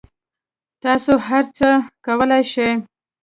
[0.83, 1.69] تاسو هر څه
[2.05, 2.71] کولای شئ